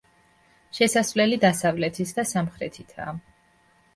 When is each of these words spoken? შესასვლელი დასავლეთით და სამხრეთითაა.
შესასვლელი 0.77 1.37
დასავლეთით 1.43 2.13
და 2.19 2.27
სამხრეთითაა. 2.31 3.13